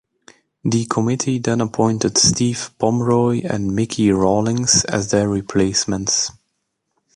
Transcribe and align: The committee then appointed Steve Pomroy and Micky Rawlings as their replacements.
The 0.63 0.85
committee 0.87 1.37
then 1.37 1.61
appointed 1.61 2.17
Steve 2.17 2.71
Pomroy 2.79 3.41
and 3.43 3.75
Micky 3.75 4.09
Rawlings 4.11 4.83
as 4.85 5.11
their 5.11 5.29
replacements. 5.29 6.31